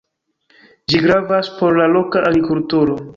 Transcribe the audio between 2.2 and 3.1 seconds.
agrikulturo.